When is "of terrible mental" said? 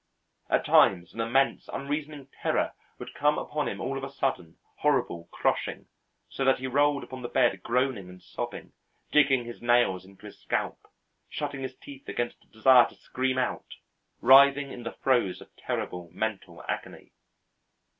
15.39-16.63